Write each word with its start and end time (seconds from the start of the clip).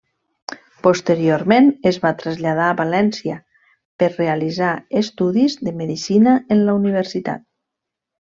Posteriorment 0.85 1.67
es 1.89 1.99
va 2.05 2.11
traslladar 2.21 2.69
a 2.69 2.77
València 2.79 3.35
per 4.03 4.09
realitzar 4.15 4.71
estudis 5.03 5.59
de 5.69 5.75
medicina 5.83 6.35
en 6.57 6.65
la 6.71 6.77
Universitat. 6.81 7.47